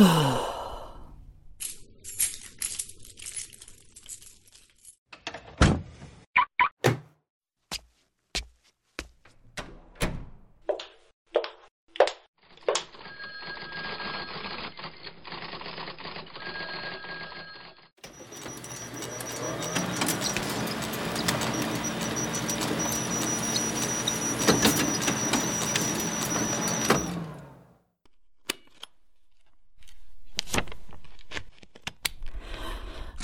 Oh. 0.00 0.27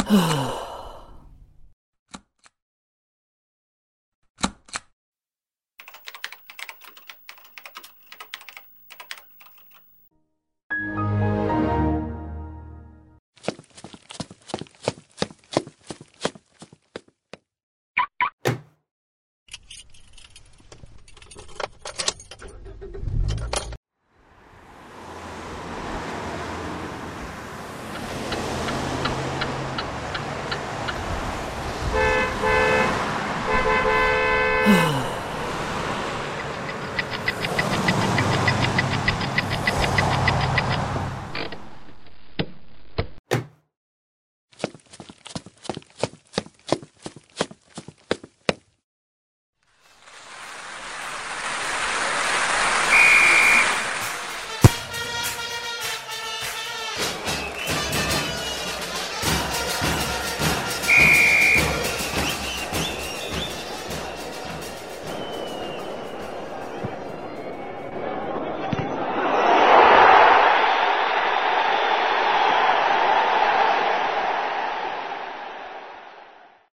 Oh. 0.06 0.53